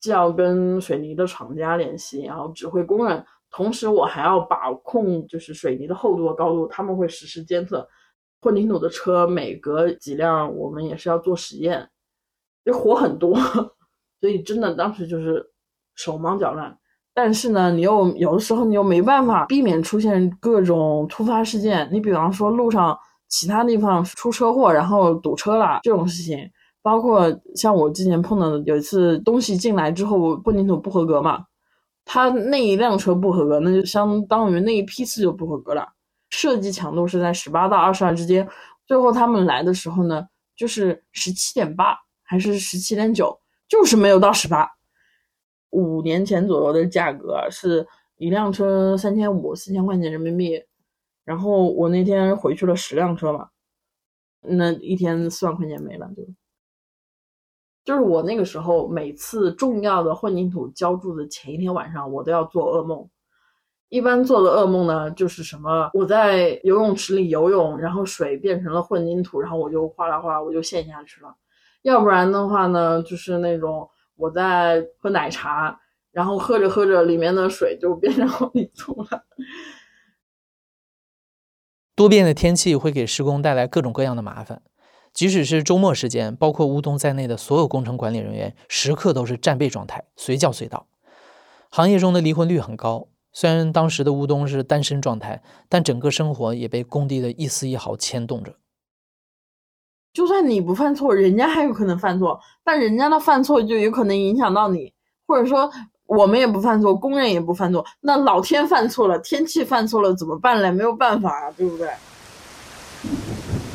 [0.00, 3.24] 既要跟水泥的厂家联系，然后指挥工人。
[3.50, 7.88] 同时，我还要把控，就是水泥的厚度和高度，他们会实时监测。
[8.40, 11.88] 混凝土的车每隔几辆，我们也是要做实验，
[12.64, 13.34] 这活很多，
[14.20, 15.44] 所以真的当时就是
[15.94, 16.76] 手忙脚乱。
[17.14, 21.88] 但是呢，你又有的时候你又没办法避免出现各种突发事件。
[21.92, 22.96] 你比方说路上
[23.28, 26.38] 其他地方出车祸，然后堵车了这种事情，
[26.80, 31.44] 包括像我之前碰到的有一次东西进来之后混凝土不合格嘛。
[32.04, 35.86] 他那一辆车不合格，那就相当于那一批次就不合格了。
[36.30, 38.48] 设计强度是在十八到二十二之间，
[38.86, 40.24] 最后他们来的时候呢，
[40.56, 44.68] 就是十七点八还是十七点九，就是没有到十八。
[45.70, 50.64] 五年前左右的价格是一辆车三千五四千块钱人民币，
[51.24, 53.50] 然后我那天回去了十辆车嘛，
[54.40, 56.22] 那一天四万块钱没了就。
[57.84, 63.08] 就是我那个时候每次重要的混凝土浇筑的前一天晚上，我都要做噩梦。
[63.88, 71.34] 一般做的噩梦呢，就是什么我在游泳池里游泳，然后水变成了混凝土，然后我就哗啦哗啦我就陷下去了。
[71.88, 75.80] 要不然的话呢，就是那种我在喝奶茶，
[76.12, 79.24] 然后喝着喝着里面的水就变成混凝土了。
[81.96, 84.60] 多变的天气会给施工带来各种各样的麻烦，
[85.14, 90.88] 即使是周末时间，包括乌冬在内的所有工程管理人员时刻都是战备状态，随叫随到。
[91.70, 98.56] 行业中的离婚率很高，虽然当时的乌冬是单身状态，但整个生活也被工地的一丝一毫牵动着。
[100.12, 104.92] 就算你不犯错，人家还有可能犯错，但人家的犯错就有可能影响到你，
[105.26, 105.70] 或者说。
[106.08, 110.70] 我们也不犯错，工人也不犯错，那老天犯错了，天气犯错了怎么办嘞？
[110.70, 111.86] 没有办法啊，对不对？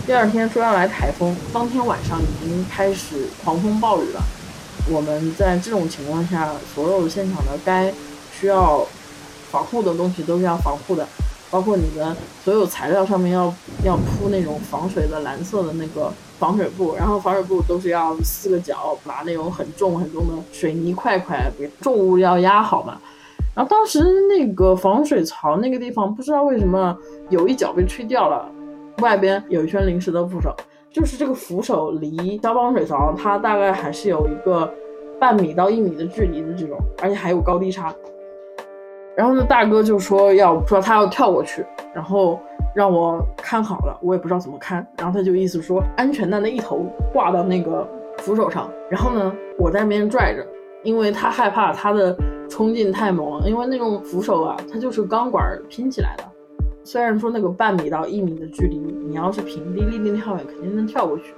[0.08, 4.22] 第二天说要来台风，当天晚上已经开始狂风暴雨了。
[4.89, 7.93] 我们在这种情况下，所有现场的该
[8.32, 8.84] 需要
[9.52, 11.08] 防护的东西都是要防护的。
[11.53, 13.53] 包括你的所有材料上面要
[13.85, 22.97] 要铺那种防水的蓝色的那个防水布，然后防水布都是要四个角拿那种很重很重的水泥块块给重物要压好嘛。
[23.53, 26.97] 然后当时那个防水槽那个地方不知道为什么
[27.29, 28.49] 有一角被吹掉了，
[29.03, 30.51] 外边有一圈临时的扶手，
[30.91, 34.73] 就是这个扶手离消防水槽它大概还是有一个
[35.19, 37.93] 半米到一米的距离的这种，而且还有高低差。
[39.15, 42.39] 然后那大哥就说要说他要跳过去，然后
[42.73, 44.86] 让我看好了，我也不知道怎么看。
[44.97, 50.43] 然后他就意思说安全的那一头挂到那个扶手上，然后呢我在那边拽着，
[50.84, 52.17] 因为他害怕他的
[52.49, 56.23] 冲劲太猛了，因为那种扶手啊它就是钢管拼起来的。
[56.84, 61.36] 虽然说那个半米到一米的距离，你要是平地立定跳远肯定能跳过去，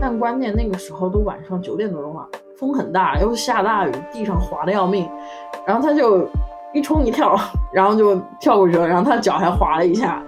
[0.00, 5.06] 但关键那个时候都晚上九点多钟了，风很大，又下大雨，地上滑的要命，
[5.66, 6.26] 然后他就。
[6.78, 7.36] 一冲一跳，
[7.74, 10.22] 然后就跳过去了，然后他脚还滑了一下，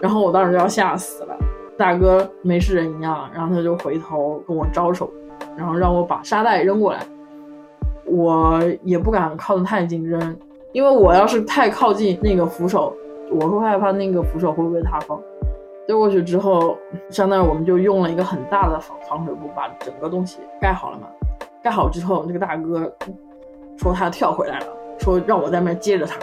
[0.00, 1.36] 然后我当时就要吓死了。
[1.76, 5.10] 大哥没事人一样，然后他就回头跟我招手，
[5.56, 7.00] 然后让我把沙袋扔过来。
[8.06, 10.36] 我也不敢靠得太近扔，
[10.72, 12.94] 因为我要是太靠近那个扶手，
[13.30, 15.20] 我会害怕那个扶手会不会塌方。
[15.86, 16.78] 丢过去之后，
[17.10, 21.08] 相当于我们就用了一个很大的防防水布把整个东西盖好了嘛。
[21.62, 22.90] 盖好之后，那个大哥
[23.78, 24.66] 说他跳回来了。
[25.04, 26.18] 说让我在那接着他，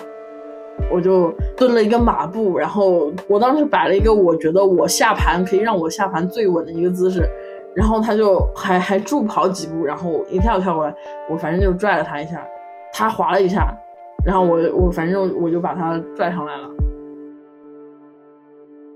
[0.92, 7.30] 我就蹲了一个马步，然后我当时摆了一个我觉得我下盘可以让我下盘最稳的一个姿势，
[7.76, 10.96] 然后他就还还助跑几步，然后一跳跳过来，
[11.30, 12.44] 我反正就拽了他一下，
[12.92, 13.72] 他滑了一下，
[14.26, 16.68] 然后我我反正我就把他拽上来了。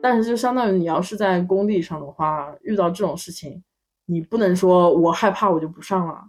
[0.01, 3.61] 但是就相当于你要是在工地上的话，遇到这种事情，
[4.07, 6.23] 你不能说我害怕我就不上了。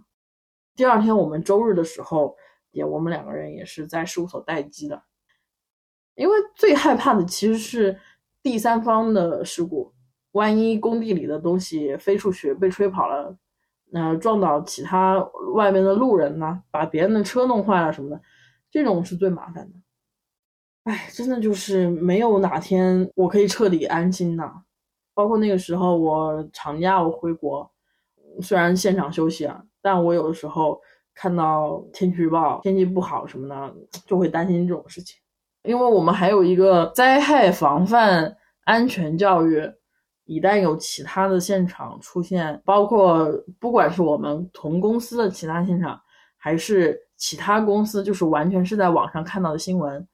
[0.75, 2.35] 第二天我们周日的时候。
[2.83, 5.03] 我们两个人也是在事务所待机的，
[6.15, 7.99] 因为最害怕的其实是
[8.41, 9.93] 第三方的事故，
[10.31, 13.37] 万一工地里的东西飞出去被吹跑了，
[13.93, 15.19] 呃，撞到其他
[15.53, 18.21] 外面的路人呢，把别人的车弄坏了什么的，
[18.71, 19.75] 这种是最麻烦的。
[20.85, 24.51] 哎，真的就是没有哪天我可以彻底安心的，
[25.13, 27.71] 包括那个时候我长假我回国，
[28.41, 30.81] 虽然现场休息啊，但我有的时候。
[31.19, 33.73] 看到天气预报，天气不好什么的，
[34.05, 35.17] 就会担心这种事情。
[35.63, 39.67] 因为我们还有一个灾害防范安全教育，
[40.25, 43.27] 一旦有其他的现场出现，包括
[43.59, 45.99] 不管是我们同公司的其他现场，
[46.37, 50.07] 还是其他公司，就是完全是在网上看到的新闻，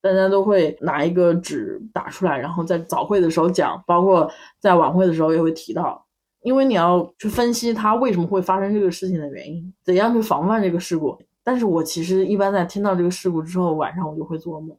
[0.00, 6.05] 大家都会拿一个纸打出来，然后在早会的时候讲，包括在晚会的时候也会提到。
[6.46, 11.18] 因为你要去分析它为什么会发生这个事情的原因，怎样去防范这个事故。
[11.42, 14.76] 但是我其实一般在听到这个事故之后，晚上我就会做梦，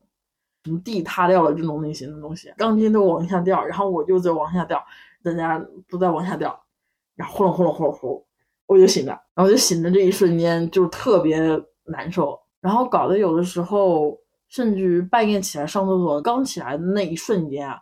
[0.64, 4.82] 什么地塌掉了这种类型的东西，钢筋都往下掉，然后我就在往下掉，
[5.22, 6.58] 大家都在往下掉，
[7.18, 8.26] 然后呼隆呼隆呼隆呼，
[8.66, 11.38] 我就醒了，然后就醒的这一瞬间就特别
[11.84, 14.18] 难受，然后搞得有的时候
[14.48, 17.78] 甚至于半夜起来上厕所，刚起来的那一瞬间啊。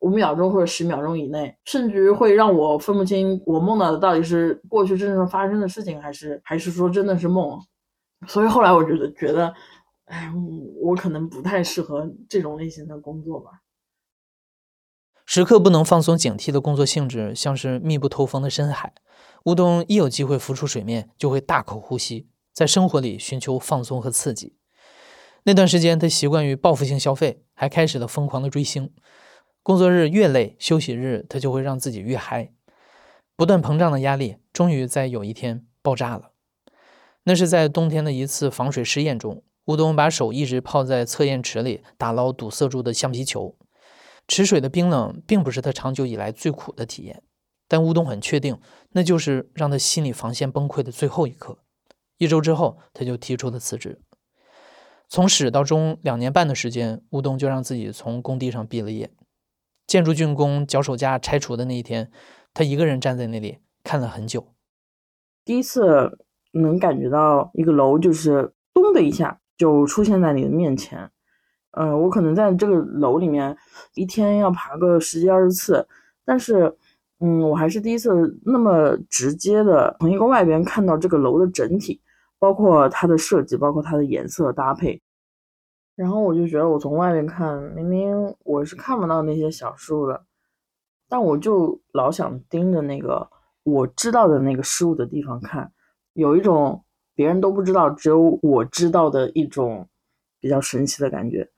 [0.00, 7.58] 五秒钟或者十秒钟以内，甚至于会让我分不清我梦到的到底是过去真正发生的事情，还是还是说真的是梦。
[8.26, 9.52] 所以后来我觉得觉得，
[10.06, 10.32] 哎，
[10.82, 13.50] 我可能不太适合这种类型的工作吧。
[15.24, 18.94] 时刻不能放松警惕的工作性质，像是密不透风的深海。
[19.44, 24.56] 乌冬一有机会浮出水面，就会大口呼吸，在生活里寻求放松和刺激。
[25.44, 28.92] 那段时间，他习惯于报复性消费，还开始了疯狂的追星。
[29.68, 32.54] 工作日越累，休息日他就会让自己越嗨。
[33.36, 36.30] 不断膨胀的压力，终于在有一天爆炸了。
[37.24, 43.58] 那是在冬天的一次防水试验中，乌冬把手一直泡在测验池里打捞堵塞住的橡皮球。
[44.26, 47.22] 池水的冰冷并不是他长久以来最苦的体验，
[47.68, 48.58] 但乌冬很确定，
[48.92, 51.58] 那就是让他心理防线崩溃的最后一刻。
[52.16, 54.00] 一周之后，他就提出了辞职。
[55.10, 59.10] 从始到终两年半的时间，乌冬就让自己从工地上毕了业。
[59.88, 62.12] 建筑竣工、脚手架拆除的那一天，
[62.54, 64.54] 他一个人站在那里看了很久。
[65.44, 66.16] 第一次。
[66.52, 71.08] 能感觉到一个楼就是咚的一下就出现在你的面前，
[71.72, 73.54] 呃，我可能在这个楼里面
[73.94, 75.86] 一天要爬个十几二十次，
[76.24, 76.74] 但是，
[77.20, 82.00] 嗯，我还是第一次那么直接的从一个外边看到这个楼的整体，
[82.38, 85.00] 包括它的设计，包括它的颜色搭配，
[85.98, 90.24] 然后我就觉得我从外面看，明明我是看不到那些小事物的，
[91.08, 93.28] 但我就老想盯着那个
[93.64, 95.72] 我知道的那个事物的地方看。
[96.12, 96.84] 有一种
[97.16, 99.88] 别人都不知道，只有我知道的一种
[100.38, 101.50] 比较神奇的感觉，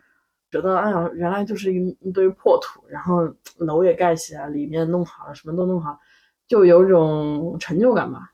[0.50, 5.98] 觉得哎呀，原来就是一一堆破土，然后楼也盖起来，里面弄好了，什么都弄好，
[6.48, 8.32] 就有种成就感吧。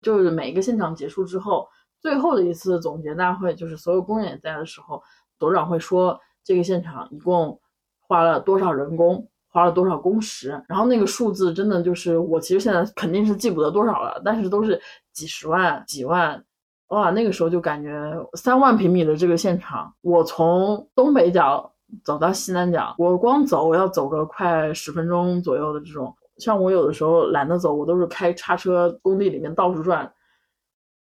[0.00, 1.68] 就是每一个现场结束之后，
[2.02, 5.02] 最后的一次总结大会，就是所有工人也在的时候，
[5.38, 7.58] 董事长会说这个现场一共
[8.00, 9.26] 花了多少人工。
[9.54, 10.58] 花了多少工时？
[10.66, 14.80] 然后那个数字真的就是我其实现在肯定是记不得多少了，但是都是
[15.12, 16.42] 几十万、几万，
[16.88, 17.10] 哇！
[17.10, 17.92] 那个时候就感觉
[18.32, 21.70] 三万平米的这个现场，我从东北角
[22.02, 26.16] 走到西南角，我光走我要走个快十分钟左右的这种。
[26.38, 30.10] 像我有的时候懒得走，我都是开叉车工地里面到处转。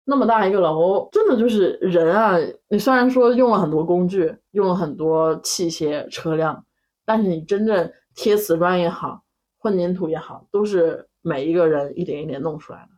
[0.09, 2.35] 那么大一个楼，真的就是人啊！
[2.69, 6.65] 你虽然说用了很多工具，用了很多器械车辆，
[7.05, 7.93] 但是你真正。
[8.21, 9.23] 贴瓷砖也好，
[9.59, 12.89] 混凝土也好，都是每一个人一点一点弄出来的。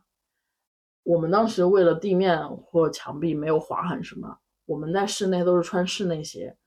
[1.03, 6.57] 我们当时为了地面或墙壁没有划痕什么，我们在室内都是穿室内鞋，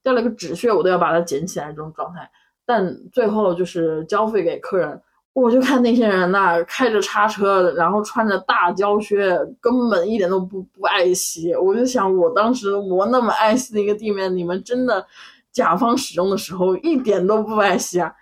[0.00, 2.30] 掉了个纸屑我都要把它捡起来这种状态。
[2.64, 5.02] 但最后就是交费给客人，
[5.34, 11.54] 我就看那些人呐，开着叉车，然后穿着大胶靴，根本一点都不不爱惜。
[11.54, 15.06] 我就想，我当时我那么爱惜的一个地面，你们真的。
[15.54, 18.12] 甲方使用的时候一点都不爱惜啊，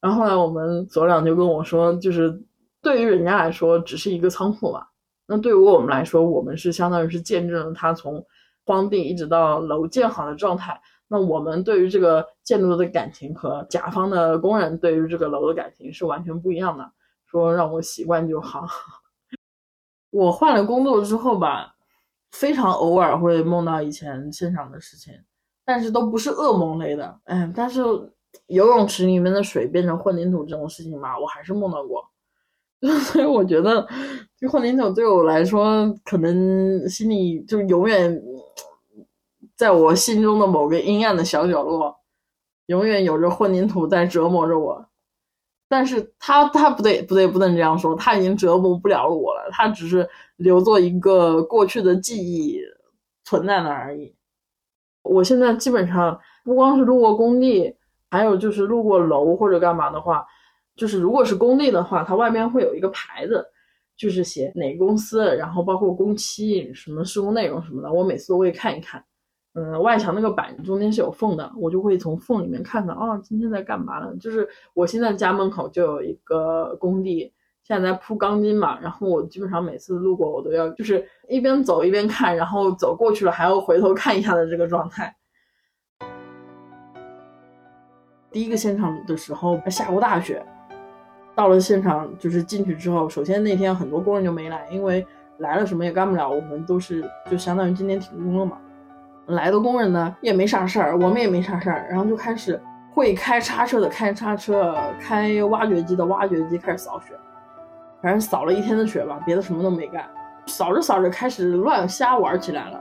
[0.00, 2.40] 然后后来我们所长就跟我说，就是
[2.80, 4.86] 对于人家来说只是一个仓库嘛，
[5.26, 8.24] 那对于我们来说，我们是相当于是见证了他从
[8.64, 10.80] 荒地一直到楼建好的状态。
[11.08, 16.92] 那我们对于这个建筑的感情和甲方的工人对于这个楼的感情是完全不一样的。
[17.26, 18.66] 说让我习惯就好。
[20.10, 21.74] 我换了工作之后吧，
[22.30, 25.12] 非常偶尔会梦到以前现场的事情。
[25.64, 27.80] 但是都不是噩梦类的，哎，但是
[28.46, 32.02] 游泳池里面的水变成混凝土这种事情吧，我还是梦到过。
[33.12, 33.86] 所以我觉得，
[34.38, 38.18] 这混凝土对我来说，可能心里就永远
[39.58, 41.98] 在我心中的某个阴暗的小角落，
[42.66, 44.88] 永远有着混凝土在折磨着我。
[45.68, 52.60] 但是他他不对不对，不能这样说，他已经折磨不了我了，他只是留作一个过去的记忆
[53.24, 54.14] 存在那而已。
[55.02, 57.74] 我现在基本上不光是路过工地，
[58.10, 60.24] 还有就是路过楼或者干嘛的话，
[60.76, 63.44] 就是如果是工地的话，它外面会有一个牌子，
[63.96, 69.04] 就是写哪个公司，然后包括工期、什么施工内容什么的，我每次都会看一看。
[69.58, 74.14] 嗯，外墙那个板中间是有缝的，我就会从缝里面看到，哦，今天在干嘛呢？
[74.20, 77.32] 就是我现在家门口就有一个工地。
[77.64, 85.14] 现在在铺钢筋嘛，然后我基本上每次路过，我都要就是一边走一边看，然后走过去了还要回头看一下的这个状态。
[88.30, 90.42] 第一个现场的时候下过大雪，
[91.34, 95.06] 到了现场就是进去之后，首先那天很多工人就没来，因为
[95.38, 98.58] 来了什么也干不了，我们都是就相当于今天停工了嘛。
[99.28, 102.60] 来的工人呢也没啥事儿，我们也没啥事儿，然后就开始
[102.92, 107.14] 会开叉车的开叉车，开挖掘机的挖掘机开始扫雪。
[108.00, 110.04] 反正扫了一天的雪吧，别的什么都没干。
[110.46, 112.80] 扫着扫着开始乱瞎玩起来了。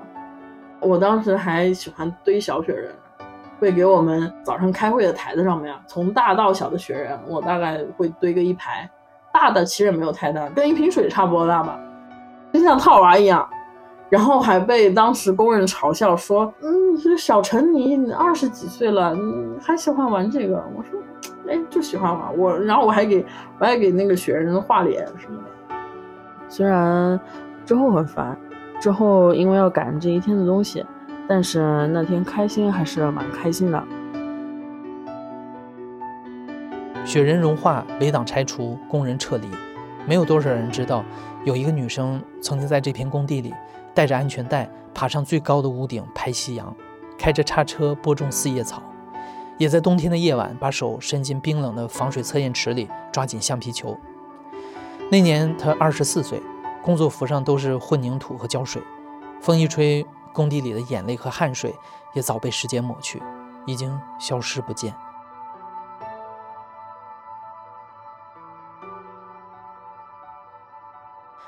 [0.80, 2.94] 我当时还喜欢堆小雪人，
[3.60, 8.90] 会给我们早上开会的台子上面啊，从大到小的雪人，我大概会堆个一排。
[9.34, 11.80] 大的其实也没有太大，跟一瓶水差不多大吧，
[12.54, 13.48] 就像套娃一样。
[14.10, 21.00] 然后还被当时工人嘲笑说：“嗯，这小陈你你二十几岁了，你还喜欢玩这个？”我说。
[21.50, 23.26] 哎，就喜欢玩我，然后我还给
[23.58, 25.76] 我还给那个雪人画脸什么的。
[26.50, 27.18] 虽然
[27.66, 28.38] 之后很烦，
[28.82, 30.86] 之后因为要赶这一天的东西，
[31.26, 33.82] 但是那天开心还是蛮开心的。
[37.06, 39.48] 雪人融化，围挡拆除，工人撤离，
[40.06, 41.02] 没有多少人知道，
[41.46, 43.54] 有一个女生曾经在这片工地里
[43.98, 46.72] 带着安全带爬上最高的屋顶拍夕阳，
[47.18, 48.80] 开着叉车播种四叶草，
[49.58, 53.98] 也在冬天的夜晚把手伸进冰冷的防水测验池里抓紧橡皮球。
[55.10, 56.40] 那年他二十四岁，
[56.84, 58.80] 工作服上都是混凝土和胶水，
[59.42, 61.74] 风一吹，工地里的眼泪和汗水
[62.14, 63.20] 也早被时间抹去，
[63.66, 64.94] 已经消失不见。